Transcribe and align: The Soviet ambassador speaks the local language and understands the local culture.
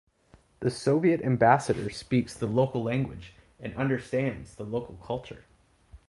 The 0.61 0.71
Soviet 0.71 1.21
ambassador 1.21 1.91
speaks 1.91 2.33
the 2.33 2.47
local 2.47 2.81
language 2.81 3.33
and 3.59 3.75
understands 3.75 4.55
the 4.55 4.63
local 4.63 4.95
culture. 4.95 5.43